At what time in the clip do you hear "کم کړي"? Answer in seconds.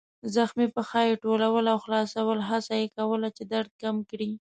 3.81-4.31